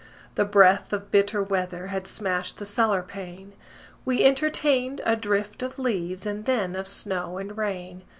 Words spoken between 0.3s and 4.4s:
The breath of bitter weather Had smashed the cellar pane: We